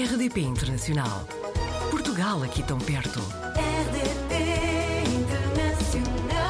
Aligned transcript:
RDP 0.00 0.40
Internacional. 0.40 1.26
Portugal 1.90 2.42
aqui 2.42 2.62
tão 2.62 2.78
perto. 2.78 3.20
RDP 3.20 4.32
Internacional. 5.14 6.40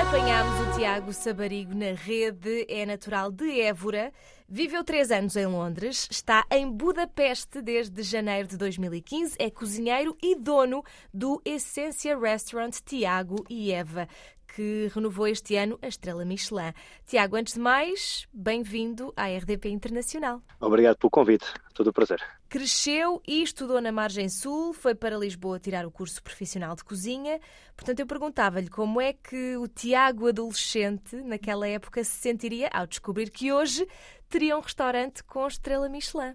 Apanhámos 0.00 0.68
o 0.68 0.78
Tiago 0.78 1.12
Sabarigo 1.12 1.74
na 1.74 1.90
rede, 1.94 2.64
é 2.68 2.86
natural 2.86 3.32
de 3.32 3.60
Évora, 3.60 4.12
viveu 4.48 4.84
três 4.84 5.10
anos 5.10 5.34
em 5.34 5.46
Londres, 5.46 6.06
está 6.08 6.46
em 6.48 6.70
Budapeste 6.70 7.60
desde 7.60 8.04
janeiro 8.04 8.46
de 8.46 8.56
2015, 8.56 9.34
é 9.40 9.50
cozinheiro 9.50 10.16
e 10.22 10.36
dono 10.36 10.84
do 11.12 11.42
Essência 11.44 12.16
Restaurant 12.16 12.78
Tiago 12.84 13.44
e 13.50 13.72
Eva, 13.72 14.06
que 14.54 14.90
renovou 14.94 15.26
este 15.26 15.56
ano 15.56 15.78
a 15.80 15.88
estrela 15.88 16.24
Michelin. 16.24 16.72
Tiago, 17.06 17.36
antes 17.36 17.54
de 17.54 17.60
mais, 17.60 18.26
bem-vindo 18.32 19.12
à 19.16 19.26
RDP 19.26 19.70
Internacional. 19.70 20.42
Obrigado 20.60 20.96
pelo 20.96 21.10
convite, 21.10 21.46
todo 21.74 21.88
o 21.88 21.92
prazer. 21.92 22.20
Cresceu 22.48 23.22
e 23.26 23.42
estudou 23.42 23.80
na 23.80 23.90
Margem 23.90 24.28
Sul, 24.28 24.74
foi 24.74 24.94
para 24.94 25.16
Lisboa 25.16 25.58
tirar 25.58 25.86
o 25.86 25.90
curso 25.90 26.22
profissional 26.22 26.76
de 26.76 26.84
cozinha. 26.84 27.40
Portanto, 27.74 28.00
eu 28.00 28.06
perguntava-lhe 28.06 28.68
como 28.68 29.00
é 29.00 29.14
que 29.14 29.56
o 29.56 29.66
Tiago 29.66 30.28
adolescente, 30.28 31.16
naquela 31.16 31.66
época, 31.66 32.04
se 32.04 32.12
sentiria 32.12 32.68
ao 32.72 32.86
descobrir 32.86 33.30
que 33.30 33.52
hoje 33.52 33.86
teria 34.28 34.56
um 34.56 34.60
restaurante 34.60 35.24
com 35.24 35.46
estrela 35.46 35.88
Michelin. 35.88 36.34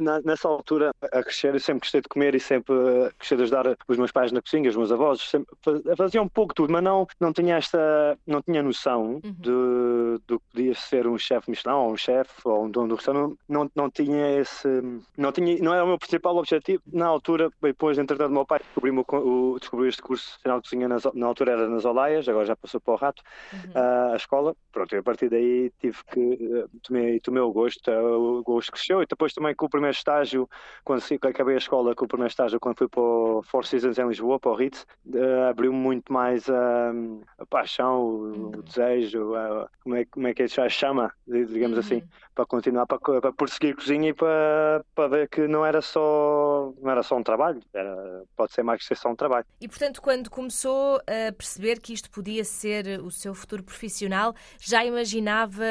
Na- 0.00 0.20
nessa 0.22 0.48
altura, 0.48 0.90
a 1.00 1.22
crescer, 1.22 1.54
eu 1.54 1.60
sempre 1.60 1.80
gostei 1.80 2.00
de 2.00 2.08
comer 2.08 2.34
e 2.34 2.40
sempre 2.40 2.74
eh, 2.74 3.10
gostei 3.18 3.36
de 3.36 3.44
ajudar 3.44 3.76
os 3.86 3.96
meus 3.96 4.10
pais 4.10 4.32
na 4.32 4.42
cozinha, 4.42 4.68
os 4.70 4.76
meus 4.76 4.90
avós, 4.90 5.20
sempre 5.20 5.54
faz- 5.62 5.82
fazia 5.96 6.20
um 6.20 6.28
pouco 6.28 6.52
de 6.52 6.56
tudo, 6.56 6.72
mas 6.72 6.82
não, 6.82 7.06
não 7.20 7.32
tinha 7.32 7.56
esta, 7.56 8.18
não 8.26 8.42
tinha 8.42 8.62
noção 8.62 9.20
Uhum. 9.24 9.34
de, 9.38 10.20
do 10.26 10.40
que 10.40 10.46
podia 10.52 10.74
ser 10.74 11.06
um 11.06 11.16
chefe 11.16 11.50
Michelin 11.50 11.74
ou 11.76 11.92
um 11.92 11.96
chefe 11.96 12.32
ou 12.44 12.64
um 12.64 12.70
dono 12.70 12.88
do 12.88 12.94
restaurante, 12.96 13.36
não, 13.48 13.64
não, 13.64 13.70
não 13.76 13.90
tinha 13.90 14.40
esse, 14.40 14.68
não 15.16 15.30
tinha, 15.32 15.56
não 15.62 15.72
era 15.72 15.84
o 15.84 15.86
meu 15.88 15.98
principal 15.98 16.36
objetivo. 16.36 16.82
Na 16.92 17.06
altura, 17.06 17.48
depois, 17.62 17.98
entretanto, 17.98 18.30
o 18.30 18.34
meu 18.34 18.44
pai 18.46 18.58
descobriu, 18.58 19.04
o, 19.12 19.58
descobriu 19.60 19.88
este 19.88 20.02
curso 20.02 20.38
final 20.42 20.60
de 20.60 20.68
cozinha, 20.68 20.88
nas, 20.88 21.04
na 21.14 21.26
altura 21.26 21.52
era 21.52 21.68
nas 21.68 21.84
Olaias, 21.84 22.28
agora 22.28 22.46
já 22.46 22.56
passou 22.56 22.80
para 22.80 22.94
o 22.94 22.96
Rato, 22.96 23.22
Uhum. 23.52 23.72
a, 23.80 24.12
a 24.12 24.16
escola. 24.16 24.56
Pronto, 24.72 24.92
e 24.94 24.98
a 24.98 25.02
partir 25.02 25.28
daí 25.28 25.70
tive 25.80 25.98
que 26.12 26.20
eh, 26.54 26.66
tomei, 26.82 27.20
tomei 27.20 27.42
o 27.42 27.52
gosto, 27.52 27.88
eh, 27.90 28.00
o 28.00 28.42
gosto 28.42 28.72
cresceu 28.72 29.02
e 29.02 29.06
depois 29.06 29.32
também 29.32 29.54
com 29.54 29.67
o 29.68 29.70
primeiro 29.70 29.96
estágio, 29.96 30.48
quando 30.84 31.02
acabei 31.22 31.54
a 31.54 31.58
escola, 31.58 31.94
com 31.94 32.04
o 32.04 32.08
primeiro 32.08 32.30
estágio, 32.30 32.58
quando 32.60 32.78
fui 32.78 32.88
para 32.88 33.00
o 33.00 33.42
Four 33.44 33.64
Seasons 33.64 33.98
em 33.98 34.08
Lisboa, 34.08 34.40
para 34.40 34.50
o 34.50 34.54
Ritz, 34.54 34.84
eh, 35.14 35.48
abriu 35.48 35.72
muito 35.72 36.12
mais 36.12 36.48
a, 36.50 36.90
a 37.38 37.46
paixão, 37.46 38.00
o, 38.02 38.08
Uhum. 38.28 38.48
o 38.58 38.62
desejo, 38.62 39.34
a- 39.34 39.68
como, 39.82 39.94
é, 39.96 40.04
como 40.06 40.26
é 40.26 40.34
que 40.34 40.42
é 40.42 40.46
a 40.46 40.68
chama, 40.68 41.12
digamos 41.26 41.76
Uhum. 41.76 41.80
assim, 41.80 42.02
para 42.34 42.46
continuar, 42.46 42.86
para, 42.86 42.98
para 42.98 43.32
prosseguir 43.32 43.74
cozinha 43.76 44.10
e 44.10 44.14
para, 44.14 44.84
para 44.94 45.08
ver 45.08 45.28
que 45.28 45.46
não 45.46 45.64
era 45.64 45.80
só 45.80 46.72
não 46.80 46.90
era 46.90 47.02
só 47.02 47.16
um 47.16 47.22
trabalho, 47.22 47.60
era, 47.72 48.24
pode 48.36 48.52
ser 48.52 48.62
mais 48.62 48.80
que 48.80 48.86
ser 48.86 48.96
só 48.96 49.08
um 49.10 49.16
trabalho. 49.16 49.44
E, 49.60 49.68
portanto, 49.68 50.00
quando 50.00 50.30
começou 50.30 50.96
a 50.98 51.32
perceber 51.32 51.80
que 51.80 51.92
isto 51.92 52.10
podia 52.10 52.44
ser 52.44 53.00
o 53.00 53.10
seu 53.10 53.34
futuro 53.34 53.62
profissional, 53.62 54.34
já 54.60 54.84
imaginava 54.84 55.64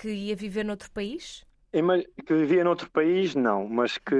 que 0.00 0.08
ia 0.08 0.36
viver 0.36 0.64
noutro 0.64 0.90
país? 0.90 1.44
Que 2.26 2.34
vivia 2.34 2.62
noutro 2.64 2.90
país, 2.90 3.34
não, 3.34 3.66
mas 3.68 3.96
que 3.98 4.14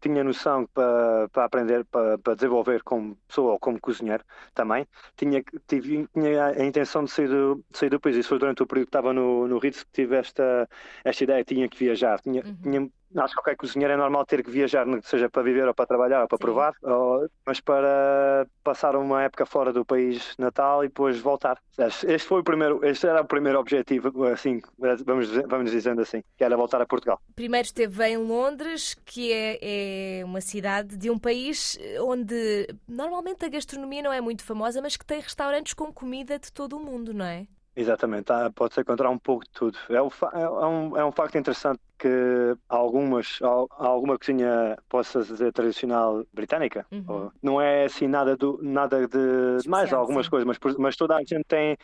tinha 0.00 0.22
noção 0.22 0.66
para, 0.66 1.28
para 1.30 1.44
aprender, 1.44 1.84
para, 1.86 2.18
para 2.18 2.34
desenvolver 2.34 2.82
como 2.82 3.16
pessoa 3.26 3.52
ou 3.52 3.58
como 3.58 3.80
cozinheiro 3.80 4.22
também, 4.54 4.86
tinha, 5.16 5.42
tive, 5.66 6.06
tinha 6.12 6.46
a 6.48 6.64
intenção 6.64 7.04
de 7.04 7.10
sair 7.10 7.28
do, 7.28 7.64
de 7.70 7.78
sair 7.78 7.88
do 7.90 7.98
país. 8.00 8.16
Isso 8.16 8.28
foi 8.28 8.38
durante 8.38 8.62
o 8.62 8.66
período 8.66 8.86
que 8.86 8.88
estava 8.90 9.12
no, 9.12 9.48
no 9.48 9.58
Ritz 9.58 9.84
que 9.84 9.90
tive 9.92 10.16
esta, 10.16 10.68
esta 11.04 11.24
ideia, 11.24 11.44
tinha 11.44 11.68
que 11.68 11.78
viajar. 11.78 12.20
Tinha, 12.20 12.44
Uhum. 12.44 12.56
tinha, 12.62 12.90
acho 13.16 13.34
que 13.34 13.40
qualquer 13.40 13.56
cozinheiro 13.56 13.92
é 13.94 13.96
normal 13.96 14.24
ter 14.26 14.42
que 14.42 14.50
viajar, 14.50 14.86
seja 15.02 15.28
para 15.30 15.42
viver 15.42 15.66
ou 15.66 15.74
para 15.74 15.86
trabalhar 15.86 16.22
ou 16.22 16.28
para 16.28 16.38
Sim. 16.38 16.42
provar, 16.44 16.74
ou- 16.82 17.28
mas 17.46 17.60
para 17.60 18.46
passar 18.62 18.96
uma 18.96 19.22
época 19.22 19.46
fora 19.46 19.72
do 19.72 19.84
país 19.84 20.34
natal 20.38 20.84
e 20.84 20.88
depois 20.88 21.18
voltar. 21.20 21.58
Este 21.78 22.18
foi 22.26 22.40
o 22.40 22.44
primeiro, 22.44 22.84
este 22.84 23.06
era 23.06 23.22
o 23.22 23.26
primeiro 23.26 23.58
objetivo, 23.58 24.24
assim, 24.24 24.60
vamos, 24.78 25.28
vamos 25.46 25.70
dizendo 25.70 26.00
assim, 26.02 26.22
que 26.36 26.44
era 26.44 26.56
voltar 26.56 26.80
a 26.80 26.86
Portugal. 26.86 27.20
Primeiro 27.34 27.66
esteve 27.66 28.04
em 28.06 28.16
Londres, 28.16 28.94
que 29.04 29.32
é, 29.32 30.20
é 30.20 30.24
uma 30.24 30.40
cidade 30.40 30.96
de 30.96 31.10
um 31.10 31.18
país 31.18 31.78
onde 32.00 32.66
normalmente 32.88 33.44
a 33.44 33.48
gastronomia 33.48 34.02
não 34.02 34.12
é 34.12 34.20
muito 34.20 34.42
famosa, 34.44 34.80
mas 34.82 34.96
que 34.96 35.04
tem 35.04 35.20
restaurantes 35.20 35.74
com 35.74 35.92
comida 35.92 36.38
de 36.38 36.52
todo 36.52 36.76
o 36.76 36.80
mundo, 36.80 37.12
não 37.14 37.24
é? 37.24 37.46
Exatamente, 37.78 38.32
há- 38.32 38.50
pode-se 38.50 38.80
encontrar 38.80 39.10
um 39.10 39.18
pouco 39.18 39.44
de 39.44 39.50
tudo. 39.50 39.78
É, 39.90 40.10
fa- 40.10 40.30
é 40.34 40.48
um, 40.48 40.96
é 40.96 41.04
um 41.04 41.12
facto 41.12 41.36
interessante 41.36 41.78
que 41.98 42.56
algumas, 42.68 43.38
alguma 43.42 44.18
cozinha, 44.18 44.76
possa 44.88 45.22
dizer, 45.22 45.52
tradicional 45.52 46.24
britânica, 46.32 46.86
Uhum. 46.92 47.30
não 47.42 47.60
é 47.60 47.84
assim 47.84 48.06
nada, 48.06 48.36
do, 48.36 48.58
nada 48.62 49.06
de 49.08 49.16
mais 49.18 49.84
Especial, 49.84 50.00
algumas 50.00 50.26
sim. 50.26 50.30
coisas, 50.30 50.46
mas, 50.46 50.76
mas 50.76 50.96
toda 50.96 51.16
a 51.16 51.20
gente 51.20 51.44
tem, 51.48 51.76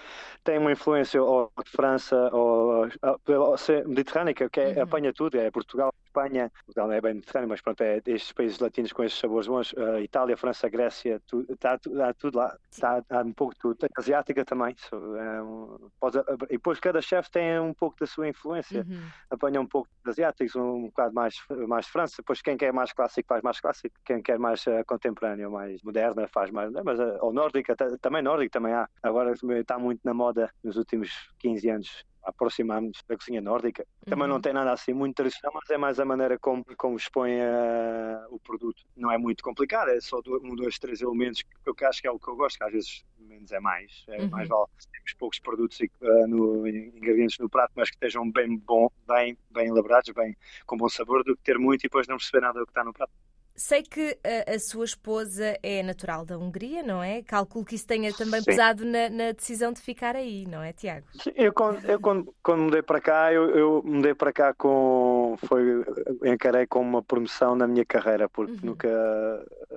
tem 0.44 0.58
uma 0.58 0.72
influência 0.72 1.22
ou 1.22 1.50
de 1.64 1.70
França 1.70 2.28
ou, 2.32 2.86
ou 3.28 3.58
ser 3.58 3.86
mediterrânica, 3.86 4.48
que 4.50 4.60
é, 4.60 4.72
Uhum. 4.76 4.82
apanha 4.82 5.12
tudo, 5.12 5.38
é 5.38 5.50
Portugal, 5.50 5.92
Espanha, 6.06 6.50
Portugal 6.66 6.88
não 6.88 6.94
é 6.94 7.00
bem 7.00 7.14
mediterrâneo, 7.14 7.48
mas 7.48 7.60
pronto, 7.60 7.80
é 7.80 8.00
estes 8.06 8.32
países 8.32 8.58
latinos 8.58 8.92
com 8.92 9.02
estes 9.02 9.20
sabores 9.20 9.46
bons, 9.48 9.72
uh, 9.72 9.98
Itália, 10.00 10.36
França, 10.36 10.68
Grécia, 10.68 11.20
tu- 11.26 11.46
está 11.48 11.72
há 11.74 12.14
tudo 12.14 12.36
lá, 12.38 12.54
está 12.70 13.02
há 13.10 13.18
um 13.20 13.32
pouco 13.32 13.54
de 13.54 13.60
tudo. 13.60 13.78
Asiática 13.96 14.44
também, 14.44 14.74
so, 14.76 15.16
é 15.16 15.42
um- 15.42 15.88
pode- 15.98 16.18
e 16.50 16.52
depois 16.56 16.78
cada 16.80 17.00
chefe 17.00 17.30
tem 17.30 17.58
um 17.60 17.72
pouco 17.72 17.96
da 17.98 18.06
sua 18.06 18.28
influência, 18.28 18.84
Uhum. 18.86 19.00
apanha 19.30 19.60
um 19.60 19.66
pouco 19.66 19.88
asiáticos, 20.10 20.54
um 20.56 20.82
bocado 20.86 21.14
mais, 21.14 21.34
mais 21.68 21.86
França, 21.86 22.16
depois 22.18 22.40
quem 22.42 22.56
quer 22.56 22.72
mais 22.72 22.92
clássico 22.92 23.28
faz 23.28 23.42
mais 23.42 23.60
clássico, 23.60 23.94
quem 24.04 24.22
quer 24.22 24.38
mais 24.38 24.66
uh, 24.66 24.84
contemporâneo, 24.86 25.50
mais 25.50 25.82
moderna 25.82 26.26
faz 26.28 26.50
mais, 26.50 26.70
mas 26.84 26.98
uh, 26.98 27.18
ou 27.20 27.32
nórdica, 27.32 27.74
ta- 27.76 27.96
também 28.00 28.22
nórdico 28.22 28.50
também 28.52 28.72
há, 28.72 28.88
agora 29.02 29.32
está 29.32 29.78
muito 29.78 30.00
na 30.04 30.14
moda 30.14 30.52
nos 30.62 30.76
últimos 30.76 31.10
15 31.38 31.68
anos 31.68 32.04
aproximarmos 32.24 32.98
da 33.08 33.16
cozinha 33.16 33.40
nórdica. 33.40 33.84
Também 34.06 34.26
Uhum. 34.28 34.34
não 34.34 34.40
tem 34.40 34.52
nada 34.52 34.72
assim 34.72 34.92
muito 34.92 35.16
tradicional, 35.16 35.52
mas 35.60 35.68
é 35.70 35.76
mais 35.76 35.98
a 35.98 36.04
maneira 36.04 36.38
como, 36.38 36.64
como 36.76 36.96
expõe 36.96 37.32
uh, 37.40 38.26
o 38.30 38.38
produto. 38.38 38.82
Não 38.96 39.10
é 39.10 39.18
muito 39.18 39.42
complicado, 39.42 39.88
é 39.88 40.00
só 40.00 40.20
do- 40.20 40.40
um, 40.44 40.54
dois, 40.54 40.78
três 40.78 41.00
elementos 41.00 41.42
que 41.42 41.84
eu 41.84 41.88
acho 41.88 42.00
que 42.00 42.06
é 42.06 42.10
o 42.12 42.20
que 42.20 42.28
eu 42.30 42.36
gosto, 42.36 42.58
que 42.58 42.64
às 42.64 42.72
vezes 42.72 43.04
menos 43.42 43.52
é 43.52 43.60
mais. 43.60 44.04
É 44.08 44.22
Uhum. 44.22 44.30
mais 44.30 44.48
vale 44.48 44.66
temos 44.92 45.14
poucos 45.18 45.38
produtos 45.40 45.80
e, 45.80 45.90
uh, 46.00 46.26
no, 46.28 46.66
ingredientes 46.66 47.38
no 47.38 47.48
prato, 47.48 47.72
mas 47.74 47.90
que 47.90 47.96
estejam 47.96 48.30
bem 48.30 48.56
bom, 48.56 48.88
bem, 49.06 49.36
bem 49.50 49.68
elaborados, 49.68 50.10
bem 50.14 50.36
com 50.66 50.76
bom 50.76 50.88
sabor, 50.88 51.24
do 51.24 51.36
que 51.36 51.42
ter 51.42 51.58
muito 51.58 51.80
e 51.82 51.84
depois 51.84 52.06
não 52.06 52.16
perceber 52.16 52.40
nada 52.40 52.60
do 52.60 52.66
que 52.66 52.70
está 52.70 52.84
no 52.84 52.92
prato. 52.92 53.12
Sei 53.54 53.82
que 53.82 54.18
a, 54.24 54.54
a 54.54 54.58
sua 54.58 54.84
esposa 54.84 55.58
é 55.62 55.82
natural 55.82 56.24
da 56.24 56.38
Hungria, 56.38 56.82
não 56.82 57.02
é? 57.02 57.22
Calculo 57.22 57.64
que 57.64 57.74
isso 57.74 57.86
tenha 57.86 58.12
também 58.14 58.42
Sim. 58.44 58.44
pesado 58.44 58.84
na, 58.84 59.08
na 59.10 59.32
decisão 59.32 59.72
de 59.72 59.80
ficar 59.80 60.16
aí, 60.16 60.46
não 60.46 60.62
é, 60.62 60.72
Tiago? 60.72 61.06
Sim, 61.20 61.30
Eu, 61.36 61.52
quando, 61.52 61.84
eu 61.86 62.00
quando, 62.00 62.34
quando 62.42 62.62
mudei 62.62 62.82
para 62.82 62.98
cá, 63.00 63.32
eu, 63.32 63.50
eu 63.50 63.82
mudei 63.84 64.14
para 64.14 64.32
cá 64.32 64.54
com. 64.54 65.36
Foi, 65.46 65.84
encarei 66.24 66.66
como 66.66 66.88
uma 66.88 67.02
promoção 67.02 67.54
na 67.54 67.66
minha 67.66 67.84
carreira, 67.84 68.28
porque 68.30 68.52
Uhum. 68.52 68.62
nunca. 68.66 68.88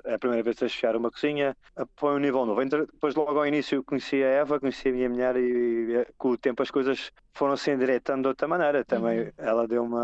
É 0.06 0.14
a 0.14 0.20
primeira 0.20 0.44
vez 0.44 0.62
a 0.64 0.68
chefiar 0.68 0.96
uma 0.96 1.12
cozinha, 1.12 1.56
foi 1.98 2.14
um 2.16 2.20
nível 2.20 2.46
novo. 2.46 2.64
Depois, 2.66 3.16
logo 3.16 3.38
ao 3.38 3.46
início, 3.46 3.84
conheci 3.84 4.24
a 4.24 4.28
Eva, 4.28 4.60
conheci 4.60 4.90
a 4.90 4.92
minha 4.94 5.10
mulher, 5.10 5.36
e, 5.36 6.02
e 6.02 6.06
com 6.18 6.30
o 6.30 6.38
tempo 6.38 6.62
as 6.64 6.72
coisas 6.72 7.12
foram 7.34 7.58
se 7.58 7.72
endireitando 7.72 8.22
de 8.24 8.28
outra 8.30 8.48
maneira. 8.48 8.86
Também 8.86 9.30
Uhum. 9.30 9.34
ela 9.38 9.68
deu-me 9.68 9.96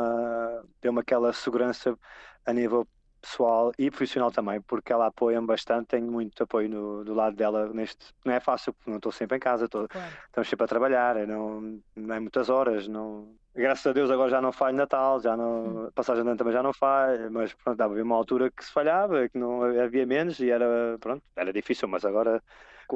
deu 0.82 0.98
aquela 1.00 1.32
segurança 1.34 1.98
a 2.46 2.54
nível 2.54 2.88
pessoal 3.22 3.72
e 3.78 3.90
profissional 3.90 4.32
também, 4.32 4.60
porque 4.62 4.92
ela 4.92 5.08
apoia-me 5.08 5.48
bastante, 5.48 5.88
tenho 5.88 6.12
muito 6.12 6.44
apoio 6.44 6.70
no, 6.70 7.04
do 7.06 7.14
lado 7.14 7.36
dela 7.36 7.72
neste. 7.74 8.14
Não 8.26 8.34
é 8.34 8.40
fácil, 8.40 8.74
porque 8.74 8.90
não 8.90 8.98
estou 8.98 9.12
sempre 9.12 9.38
em 9.38 9.40
casa, 9.40 9.66
estou, 9.66 9.88
Claro. 9.88 10.14
estamos 10.28 10.50
sempre 10.50 10.66
a 10.66 10.68
trabalhar, 10.68 11.18
eu 11.18 11.28
não, 11.28 11.82
não 11.96 12.16
é 12.16 12.20
muitas 12.20 12.50
horas, 12.50 12.88
não. 12.88 13.36
Graças 13.54 13.86
a 13.86 13.94
Deus 13.94 14.10
agora 14.10 14.30
já 14.30 14.42
não 14.42 14.52
falho 14.52 14.78
Natal, 14.78 15.20
já 15.20 15.36
não, 15.36 15.88
a 15.88 15.92
passagem 15.92 16.24
de 16.24 16.30
ano 16.30 16.38
também 16.38 16.54
já 16.54 16.64
não 16.64 16.74
falho, 16.74 17.30
mas 17.32 17.54
pronto, 17.54 17.82
havia 17.82 18.04
uma 18.04 18.16
altura 18.16 18.50
que 18.50 18.64
se 18.64 18.72
falhava, 18.72 19.28
que 19.28 19.38
não 19.38 19.64
havia 19.64 20.06
menos 20.06 20.40
e 20.40 20.50
era, 20.50 20.98
pronto, 21.00 21.22
era 21.36 21.52
difícil, 21.52 21.88
mas 21.88 22.06
agora, 22.06 22.42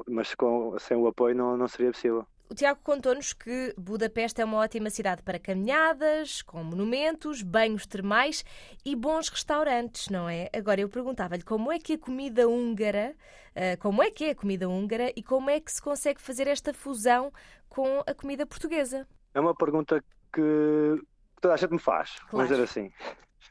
mas 0.08 0.34
com, 0.36 0.78
sem 0.80 0.98
o 0.98 1.08
apoio 1.08 1.36
não, 1.36 1.58
não 1.58 1.68
seria 1.68 1.92
possível. 1.92 2.26
O 2.48 2.54
Tiago 2.54 2.80
contou-nos 2.84 3.34
que 3.34 3.74
Budapeste 3.76 4.40
é 4.40 4.46
uma 4.46 4.58
ótima 4.58 4.92
cidade 4.92 5.24
para 5.24 5.40
caminhadas, 5.40 6.44
com 6.44 6.64
monumentos, 6.64 7.42
banhos 7.42 7.88
termais 7.88 8.46
e 8.86 8.96
bons 8.96 9.30
restaurantes, 9.30 10.10
não 10.10 10.30
é? 10.30 10.50
Agora 10.56 10.80
eu 10.80 10.88
perguntava-lhe 10.88 11.42
como 11.44 11.72
é 11.72 11.80
que 11.80 11.94
a 11.94 11.98
comida 11.98 12.48
húngara, 12.48 13.16
ah, 13.56 13.76
como 13.80 14.04
é 14.04 14.12
que 14.12 14.26
é 14.26 14.30
a 14.30 14.36
comida 14.36 14.70
húngara 14.70 15.12
e 15.16 15.24
como 15.24 15.50
é 15.50 15.60
que 15.60 15.72
se 15.72 15.82
consegue 15.82 16.22
fazer 16.22 16.48
esta 16.48 16.72
fusão 16.72 17.34
com 17.68 18.04
a 18.06 18.14
comida 18.14 18.46
portuguesa. 18.46 19.08
É 19.34 19.40
uma 19.40 19.56
pergunta 19.56 20.04
que 20.32 21.02
toda 21.42 21.56
a 21.56 21.58
gente 21.58 21.72
me 21.72 21.80
faz, 21.80 22.12
Claro. 22.12 22.30
vamos 22.32 22.50
dizer 22.50 22.64
assim. 22.64 22.92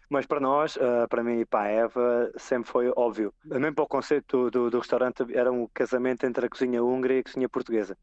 Mas 0.09 0.25
para 0.25 0.39
nós, 0.39 0.79
ah, 0.81 1.09
para 1.09 1.25
mim 1.25 1.41
e 1.41 1.45
para 1.45 1.63
a 1.65 1.69
Eva, 1.69 2.33
sempre 2.37 2.71
foi 2.71 2.93
óbvio. 2.97 3.35
Mesmo 3.45 3.75
para 3.75 3.85
o 3.85 3.89
conceito 3.89 4.45
do, 4.45 4.51
do, 4.51 4.71
do 4.71 4.79
restaurante, 4.79 5.25
era 5.35 5.51
um 5.51 5.67
casamento 5.75 6.25
entre 6.25 6.47
a 6.47 6.49
cozinha 6.49 6.81
húngara 6.83 7.15
e 7.15 7.19
a 7.19 7.25
cozinha 7.25 7.49
portuguesa. 7.49 7.99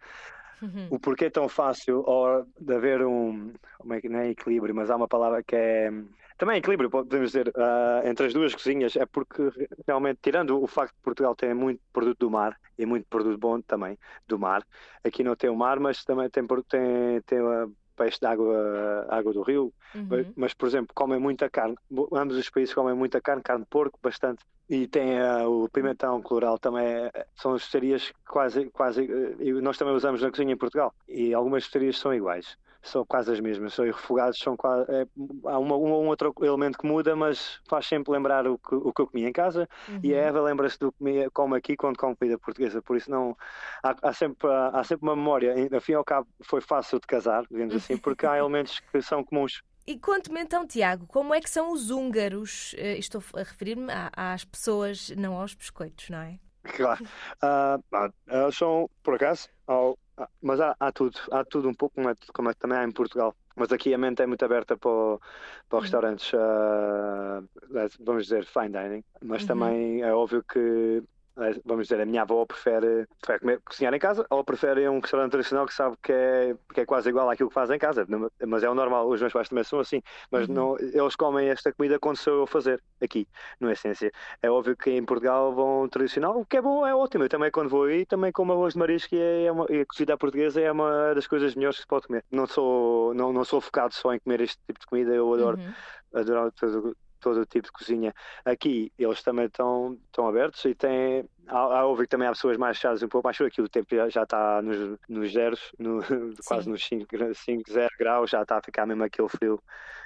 Uhum. 0.62 0.88
O 0.92 1.00
porquê 1.00 1.30
tão 1.30 1.50
fácil 1.50 2.04
ou 2.06 2.46
de 2.60 2.76
haver 2.76 3.04
um, 3.04 3.52
é 3.90 4.10
não 4.10 4.20
é 4.20 4.30
equilíbrio, 4.30 4.76
mas 4.76 4.90
há 4.90 4.96
uma 4.96 5.08
palavra 5.08 5.42
que 5.42 5.56
é 5.56 5.92
também 6.42 6.58
equilíbrio, 6.58 6.90
podemos 6.90 7.34
dizer, 7.34 7.50
uh, 7.50 8.08
entre 8.08 8.26
as 8.26 8.34
duas 8.34 8.52
cozinhas, 8.56 8.96
é 8.96 9.06
porque 9.06 9.44
realmente, 9.86 10.22
tirando 10.24 10.60
o 10.60 10.66
facto 10.66 10.96
de 10.96 11.02
Portugal 11.04 11.36
ter 11.36 11.54
muito 11.54 11.80
produto 11.94 12.18
do 12.18 12.32
mar 12.32 12.60
e 12.80 12.84
muito 12.84 13.06
produto 13.08 13.38
bom 13.38 13.62
também 13.62 13.96
do 14.28 14.40
mar, 14.40 14.66
aqui 15.04 15.24
não 15.24 15.36
tem 15.36 15.52
o 15.52 15.56
mar, 15.56 15.80
mas 15.80 16.04
também 16.04 16.28
tem, 16.32 16.44
tem, 16.68 17.22
tem 17.28 17.40
a 17.40 17.68
peixe 17.96 18.20
de 18.20 18.26
água, 18.26 19.06
água 19.10 19.34
do 19.34 19.42
rio, 19.42 19.74
uhum. 19.94 20.34
mas, 20.36 20.54
por 20.54 20.68
exemplo, 20.68 20.94
comem 20.94 21.20
muita 21.20 21.50
carne, 21.50 21.76
ambos 22.14 22.38
os 22.38 22.50
países 22.50 22.74
comem 22.74 22.96
muita 22.96 23.22
carne, 23.22 23.42
carne 23.42 23.64
de 23.64 23.70
porco, 23.70 24.00
bastante, 24.02 24.44
e 24.70 24.88
tem 24.88 25.22
uh, 25.22 25.50
o 25.50 25.70
pimentão 25.70 26.22
colorado 26.22 26.60
também, 26.60 26.86
é, 26.86 27.26
são 27.36 27.56
especiarias 27.56 28.12
quase, 28.28 28.66
quase, 28.72 29.02
uh, 29.02 29.62
nós 29.62 29.78
também 29.78 29.94
usamos 29.94 30.22
na 30.22 30.30
cozinha 30.30 30.54
em 30.54 30.58
Portugal, 30.58 30.94
e 31.08 31.34
algumas 31.34 31.64
especiarias 31.64 31.98
são 31.98 32.14
iguais 32.14 32.58
são 32.82 33.06
quase 33.06 33.32
as 33.32 33.40
mesmas. 33.40 33.74
São 33.74 33.86
refogados, 33.86 34.40
são 34.40 34.58
quase, 34.58 34.92
é, 34.92 35.06
há 35.46 35.60
uma, 35.60 35.76
um, 35.76 36.04
um 36.04 36.08
outro 36.08 36.34
elemento 36.42 36.78
que 36.78 36.88
muda, 36.88 37.16
mas 37.16 37.60
faz 37.68 37.86
sempre 37.88 38.12
lembrar 38.12 38.48
o 38.48 38.58
que, 38.58 38.76
o 38.76 38.92
que 38.92 39.02
eu 39.02 39.08
comia 39.08 39.28
em 39.28 39.34
casa. 39.34 39.68
Uhum. 39.88 40.00
E 40.04 40.14
a 40.14 40.18
uhum. 40.18 40.28
Eva 40.28 40.42
lembra-se 40.42 40.80
do 40.80 40.92
que 40.92 41.30
come 41.32 41.58
aqui 41.58 41.76
quando 41.76 41.98
come 41.98 42.16
comida 42.16 42.38
portuguesa. 42.38 42.82
Por 42.82 42.98
isso 42.98 43.10
não 43.10 43.38
há, 43.84 43.96
há, 44.02 44.14
sempre, 44.14 44.50
há 44.50 44.84
sempre 44.84 45.08
uma 45.08 45.16
memória. 45.16 45.56
Afim 45.76 45.94
ao 45.94 46.04
cabo, 46.04 46.28
foi 46.42 46.62
fácil 46.62 47.00
de 47.00 47.08
casar, 47.08 47.46
digamos 47.50 47.76
assim, 47.76 47.98
porque 47.98 48.26
há 48.26 48.38
elementos 48.40 48.80
que 48.80 49.02
são 49.02 49.24
comuns. 49.24 49.62
E 49.86 49.98
conte-me 49.98 50.40
então, 50.40 50.66
Tiago, 50.66 51.08
como 51.08 51.34
é 51.34 51.42
que 51.42 51.50
são 51.50 51.72
os 51.72 51.90
húngaros? 51.90 52.74
Uh, 52.74 53.00
estou 53.00 53.22
a 53.36 53.40
referir-me 53.40 53.92
às 54.16 54.46
pessoas, 54.46 55.10
não 55.18 55.34
aos 55.34 55.56
biscoitos, 55.56 56.10
não 56.10 56.20
é? 56.20 56.40
Claro. 56.64 57.04
Uh, 57.44 58.48
uh, 58.48 58.52
são, 58.52 58.90
por 59.02 59.16
acaso, 59.16 59.50
ao, 59.66 59.98
mas 60.42 60.60
há, 60.60 60.76
há, 60.80 60.92
tudo, 60.92 61.18
há 61.32 61.44
tudo 61.44 61.70
um 61.70 61.74
pouco 61.74 61.96
como, 61.96 62.10
é, 62.10 62.16
como 62.34 62.50
é, 62.50 62.54
também 62.54 62.78
há 62.78 62.84
em 62.84 62.92
Portugal. 62.92 63.36
Mas 63.56 63.72
aqui 63.72 63.94
a 63.94 63.98
mente 63.98 64.22
é 64.22 64.26
muito 64.26 64.44
aberta 64.44 64.78
para, 64.78 64.90
o, 64.90 65.22
para 65.68 65.78
uhum. 65.78 65.82
restaurantes, 65.82 66.32
uh, 66.34 67.48
vamos 68.00 68.24
dizer, 68.24 68.46
fine 68.46 68.70
dining. 68.70 69.04
Mas 69.22 69.42
uhum. 69.42 69.48
também 69.48 70.02
é 70.02 70.14
óbvio 70.14 70.44
que 70.44 71.04
vamos 71.66 71.88
dizer, 71.88 72.02
a 72.02 72.06
minha 72.06 72.22
avó 72.22 72.46
prefere, 72.46 73.08
prefere 73.20 73.40
comer, 73.40 73.62
cozinhar 73.62 73.94
em 73.94 74.00
casa 74.00 74.26
ou 74.30 74.44
prefere 74.44 74.88
um 74.88 75.00
restaurante 75.00 75.32
tradicional 75.32 75.66
que 75.66 75.74
sabe 75.74 75.96
que 76.02 76.12
é, 76.12 76.56
que 76.74 76.82
é 76.82 76.86
quase 76.86 77.10
igual 77.10 77.30
àquilo 77.30 77.50
que 77.50 77.54
faz 77.54 77.70
em 77.70 77.80
casa. 77.80 78.06
Mas 78.46 78.64
é 78.64 78.70
o 78.70 78.76
normal, 78.76 79.08
os 79.08 79.20
meus 79.20 79.34
pais 79.34 79.50
também 79.50 79.64
são 79.64 79.80
assim. 79.80 80.02
Mas 80.30 80.48
uhum. 80.48 80.54
não, 80.54 80.78
eles 80.80 81.16
comem 81.16 81.50
esta 81.50 81.72
comida 81.72 82.00
quando 82.00 82.18
sou 82.18 82.34
eu 82.34 82.44
a 82.44 82.48
fazer, 82.48 82.82
aqui, 83.02 83.28
no 83.60 83.72
essência. 83.72 84.12
É 84.42 84.50
óbvio 84.50 84.76
que 84.76 84.92
em 84.92 85.04
Portugal 85.04 85.54
vão 85.54 85.88
tradicional, 85.88 86.40
o 86.40 86.46
que 86.46 86.58
é 86.58 86.62
bom, 86.62 86.86
é 86.86 86.94
ótimo. 86.94 87.24
Eu 87.24 87.30
também, 87.30 87.52
quando 87.52 87.70
vou 87.70 87.84
aí, 87.86 88.06
também 88.06 88.32
como 88.32 88.54
arroz 88.54 88.74
de 88.74 88.80
marisco 88.80 89.16
e, 89.16 89.46
é 89.46 89.52
uma, 89.52 89.66
e 89.70 89.82
a 89.82 89.86
cozida 89.86 90.18
portuguesa 90.18 90.62
é 90.62 90.72
uma 90.72 91.14
das 91.14 91.28
coisas 91.28 91.56
melhores 91.56 91.78
que 91.78 91.84
se 91.84 91.88
pode 91.88 92.08
comer. 92.08 92.24
Não 92.32 92.46
sou, 92.46 93.14
não, 93.14 93.32
não 93.32 93.44
sou 93.44 93.62
focado 93.62 93.94
só 93.94 94.14
em 94.14 94.20
comer 94.20 94.42
este 94.42 94.60
tipo 94.68 94.80
de 94.80 94.86
comida, 94.86 95.14
eu 95.14 95.34
adoro, 95.34 95.58
uhum. 95.58 96.20
adoro 96.20 96.54
todo 97.22 97.42
o 97.42 97.46
tipo 97.46 97.68
de 97.68 97.72
cozinha. 97.72 98.14
Aqui 98.44 98.92
eles 98.98 99.24
também 99.24 99.46
estão, 99.46 99.98
estão 100.06 100.28
abertos 100.28 100.64
e 100.66 100.76
têm. 100.76 101.26
Há, 101.48 101.82
há, 101.82 101.98
que 101.98 102.08
também 102.08 102.28
há 102.28 102.32
pessoas 102.32 102.58
mais 102.58 102.78
fechadas 102.78 103.04
um 103.04 103.08
pouco 103.08 103.28
mais 103.28 103.40
aqui 103.42 103.62
o 103.62 103.70
tempo 103.70 103.88
já 104.10 104.24
está 104.24 104.62
nos, 104.62 104.98
nos 105.10 105.32
zeros, 105.32 105.72
no, 105.78 106.00
quase 106.46 106.70
nos 106.70 106.86
5, 106.86 107.08
5, 107.34 107.72
0 107.72 107.90
graus, 108.00 108.30
já 108.30 108.42
está 108.42 108.58
a 108.58 108.62
ficar 108.62 108.86
mesmo 108.86 109.04
aquele 109.04 109.30
frio. 109.30 109.62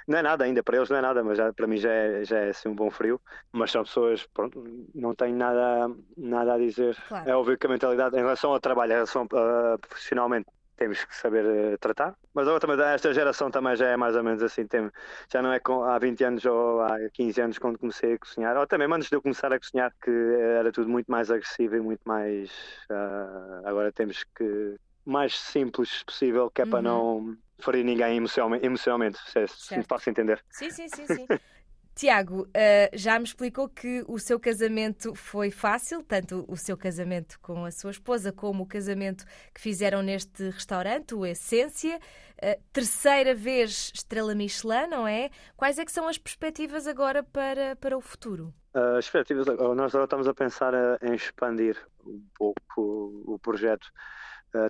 Não 0.06 0.18
é 0.18 0.22
nada 0.22 0.44
ainda, 0.44 0.62
para 0.62 0.76
eles 0.76 0.88
não 0.88 0.96
é 0.96 1.00
nada, 1.00 1.24
mas 1.24 1.36
já, 1.36 1.52
para 1.52 1.66
mim 1.66 1.76
já 1.76 1.90
é, 1.90 2.24
já 2.24 2.38
é 2.38 2.50
assim 2.50 2.68
um 2.68 2.74
bom 2.74 2.90
frio. 2.90 3.20
Mas 3.52 3.72
são 3.72 3.82
pessoas, 3.82 4.26
pronto, 4.32 4.62
não 4.94 5.14
tenho 5.14 5.36
nada, 5.36 5.92
nada 6.16 6.54
a 6.54 6.58
dizer. 6.58 6.96
Claro. 7.08 7.28
É 7.28 7.36
óbvio 7.36 7.58
que 7.58 7.66
a 7.66 7.70
mentalidade 7.70 8.16
em 8.16 8.20
relação 8.20 8.52
ao 8.52 8.60
trabalho, 8.60 8.92
em 8.92 8.94
relação 8.94 9.24
uh, 9.24 9.78
profissionalmente, 9.78 10.46
temos 10.76 11.04
que 11.04 11.14
saber 11.16 11.44
uh, 11.44 11.78
tratar. 11.78 12.14
Mas 12.34 12.46
agora 12.46 12.60
também, 12.60 12.86
esta 12.86 13.12
geração 13.12 13.50
também 13.50 13.76
já 13.76 13.88
é 13.88 13.96
mais 13.96 14.14
ou 14.14 14.22
menos 14.22 14.42
assim, 14.42 14.66
tem, 14.66 14.90
já 15.32 15.42
não 15.42 15.52
é 15.52 15.58
com, 15.58 15.82
há 15.84 15.98
20 15.98 16.24
anos 16.24 16.44
ou 16.44 16.80
há 16.80 16.98
15 17.12 17.40
anos 17.40 17.58
quando 17.58 17.78
comecei 17.78 18.14
a 18.14 18.18
cozinhar, 18.18 18.56
ou 18.56 18.66
também 18.66 18.90
antes 18.92 19.08
de 19.08 19.16
eu 19.16 19.22
começar 19.22 19.52
a 19.52 19.58
cozinhar, 19.58 19.92
que 20.02 20.10
era 20.10 20.70
tudo 20.72 20.88
muito 20.88 21.10
mais 21.10 21.30
agressivo 21.30 21.76
e 21.76 21.80
muito 21.80 22.02
mais. 22.04 22.50
Uh, 22.90 23.66
agora 23.66 23.90
temos 23.92 24.24
que. 24.34 24.76
mais 25.04 25.38
simples 25.38 26.02
possível, 26.02 26.50
que 26.50 26.62
é 26.62 26.64
uhum. 26.64 26.70
para 26.70 26.82
não 26.82 27.36
ferir 27.58 27.84
ninguém 27.84 28.16
emocionalmente, 28.16 28.66
emocionalmente 28.66 29.18
se, 29.18 29.46
se 29.48 29.76
me 29.76 29.84
faço 29.84 30.10
entender. 30.10 30.44
Sim, 30.50 30.70
sim, 30.70 30.88
sim, 30.88 31.06
sim. 31.06 31.26
Tiago, 31.96 32.42
uh, 32.42 32.48
já 32.92 33.18
me 33.18 33.24
explicou 33.24 33.70
que 33.70 34.04
o 34.06 34.18
seu 34.18 34.38
casamento 34.38 35.14
foi 35.14 35.50
fácil, 35.50 36.02
tanto 36.02 36.44
o 36.46 36.54
seu 36.54 36.76
casamento 36.76 37.40
com 37.40 37.64
a 37.64 37.70
sua 37.70 37.90
esposa 37.90 38.30
como 38.30 38.64
o 38.64 38.66
casamento 38.66 39.24
que 39.54 39.58
fizeram 39.58 40.02
neste 40.02 40.50
restaurante, 40.50 41.14
o 41.14 41.24
Essência. 41.24 41.98
Uh, 42.34 42.62
terceira 42.70 43.34
vez 43.34 43.90
estrela 43.94 44.34
Michelin, 44.34 44.88
não 44.90 45.08
é? 45.08 45.30
Quais 45.56 45.78
é 45.78 45.86
que 45.86 45.90
são 45.90 46.06
as 46.06 46.18
perspectivas 46.18 46.86
agora 46.86 47.22
para, 47.22 47.74
para 47.76 47.96
o 47.96 48.00
futuro? 48.02 48.52
Uh, 48.74 48.98
as 48.98 49.08
perspectivas, 49.08 49.46
nós 49.46 49.94
agora 49.94 50.04
estamos 50.04 50.28
a 50.28 50.34
pensar 50.34 50.74
em 51.00 51.14
expandir 51.14 51.82
um 52.04 52.22
pouco 52.34 53.24
o 53.26 53.38
projeto. 53.38 53.90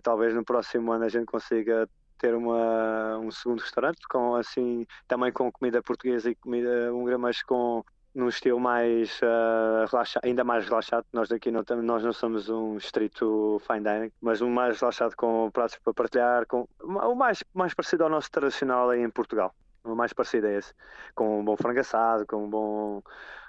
talvez 0.04 0.32
no 0.32 0.44
próximo 0.44 0.92
ano 0.92 1.04
a 1.04 1.08
gente 1.08 1.26
consiga 1.26 1.88
ter 2.18 2.34
uma, 2.34 3.18
um 3.18 3.30
segundo 3.30 3.60
restaurante 3.60 4.00
com 4.08 4.34
assim 4.34 4.86
também 5.06 5.32
com 5.32 5.50
comida 5.50 5.82
portuguesa 5.82 6.30
e 6.30 6.34
comida 6.34 6.92
húngara, 6.92 7.18
mas 7.18 7.42
com 7.42 7.84
num 8.16 8.30
estilo 8.30 8.58
mais 8.58 9.20
uh, 9.20 9.84
relaxado, 9.90 10.24
ainda 10.24 10.42
mais 10.42 10.66
relaxado. 10.66 11.04
Nós 11.12 11.28
daqui 11.28 11.50
não, 11.50 11.62
nós 11.82 12.02
não 12.02 12.14
somos 12.14 12.48
um 12.48 12.78
estrito 12.78 13.60
fine 13.66 13.84
dining, 13.84 14.12
mas 14.22 14.40
um 14.40 14.48
mais 14.48 14.80
relaxado 14.80 15.14
com 15.14 15.50
pratos 15.50 15.76
para 15.76 15.92
partilhar, 15.92 16.46
com 16.46 16.66
o 16.80 17.14
mais, 17.14 17.44
mais 17.52 17.74
parecido 17.74 18.04
ao 18.04 18.10
nosso 18.10 18.30
tradicional 18.30 18.88
aí 18.88 19.02
em 19.02 19.10
Portugal. 19.10 19.54
O 19.84 19.94
mais 19.94 20.14
parecido 20.14 20.46
é 20.46 20.56
esse, 20.56 20.72
com 21.14 21.40
um 21.40 21.44
bom 21.44 21.56
frango 21.58 21.78
assado, 21.78 22.26
com 22.26 22.44
um 22.44 22.48
bom 22.48 23.02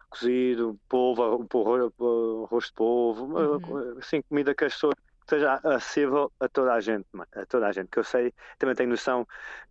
cozido, 0.10 0.78
polvo, 0.90 1.46
polvo 1.46 2.46
arroz 2.46 2.66
de 2.66 2.74
polvo, 2.74 3.26
uhum. 3.26 3.98
assim, 3.98 4.22
comida 4.22 4.54
que 4.54 4.66
as 4.66 4.74
pessoas 4.74 4.96
seja 5.28 5.56
acessível 5.56 6.32
a 6.40 6.48
toda 6.48 6.74
a 6.74 6.80
gente, 6.80 7.08
a 7.36 7.46
toda 7.46 7.68
a 7.68 7.72
gente, 7.72 7.90
que 7.90 8.00
eu 8.00 8.04
sei, 8.04 8.34
também 8.58 8.76
tenho 8.76 8.90
noção 8.90 9.28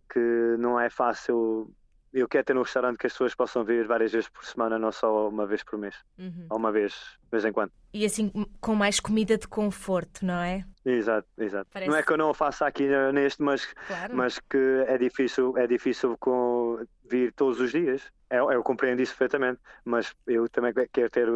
que 0.09 0.19
não 0.59 0.79
é 0.79 0.89
fácil. 0.89 1.73
Eu 2.19 2.27
quero 2.27 2.43
ter 2.43 2.57
um 2.57 2.61
restaurante 2.61 2.97
que 2.97 3.07
as 3.07 3.13
pessoas 3.13 3.35
possam 3.35 3.63
vir 3.63 3.85
várias 3.85 4.11
vezes 4.11 4.27
por 4.27 4.43
semana, 4.43 4.79
não 4.79 4.91
só 4.91 5.29
uma 5.29 5.45
vez 5.45 5.63
por 5.63 5.77
mês, 5.77 5.95
uhum. 6.17 6.47
ou 6.49 6.57
uma 6.57 6.71
vez, 6.71 6.93
de 6.93 7.29
vez 7.31 7.45
em 7.45 7.51
quando. 7.51 7.71
E 7.93 8.05
assim, 8.05 8.31
com 8.59 8.73
mais 8.73 8.99
comida 8.99 9.37
de 9.37 9.47
conforto, 9.47 10.25
não 10.25 10.41
é? 10.41 10.65
Exato, 10.83 11.27
exato. 11.37 11.67
Parece... 11.71 11.91
Não 11.91 11.97
é 11.97 12.03
que 12.03 12.11
eu 12.11 12.17
não 12.17 12.29
o 12.29 12.33
faça 12.33 12.65
aqui 12.65 12.87
neste, 13.13 13.41
mas, 13.41 13.65
claro. 13.87 14.15
mas 14.15 14.39
que 14.39 14.57
é 14.87 14.97
difícil, 14.97 15.57
é 15.57 15.67
difícil 15.67 16.17
com, 16.19 16.79
vir 17.09 17.33
todos 17.33 17.59
os 17.59 17.71
dias. 17.71 18.01
Eu, 18.29 18.51
eu, 18.51 18.61
compreendo 18.63 19.01
isso 19.01 19.13
perfeitamente, 19.13 19.61
mas 19.85 20.13
eu 20.25 20.49
também 20.49 20.73
quero, 20.73 21.09
ter, 21.09 21.27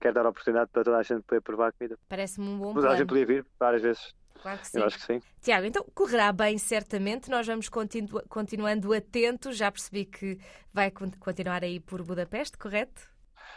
quero 0.00 0.14
dar 0.14 0.26
a 0.26 0.28
oportunidade 0.28 0.70
para 0.70 0.84
toda 0.84 0.98
a 0.98 1.02
gente 1.02 1.22
poder 1.22 1.40
provar 1.40 1.68
a 1.68 1.72
comida. 1.72 1.98
Parece-me 2.08 2.46
um 2.46 2.58
bom 2.58 2.72
plano. 2.72 2.80
Toda 2.82 2.90
a 2.90 2.96
gente 2.96 3.08
podia 3.08 3.26
vir 3.26 3.46
várias 3.58 3.82
vezes. 3.82 4.14
Claro 4.44 4.58
que 4.58 4.68
sim. 4.68 4.78
Eu 4.78 4.84
acho 4.84 4.98
que 4.98 5.04
sim. 5.06 5.22
Tiago, 5.40 5.64
então 5.64 5.82
correrá 5.94 6.30
bem, 6.30 6.58
certamente. 6.58 7.30
Nós 7.30 7.46
vamos 7.46 7.70
continu 7.70 8.22
continuando 8.28 8.92
atentos. 8.92 9.56
Já 9.56 9.72
percebi 9.72 10.04
que 10.04 10.38
vai 10.70 10.90
continuar 10.90 11.64
aí 11.64 11.80
por 11.80 12.02
Budapeste, 12.02 12.58
correto? 12.58 13.08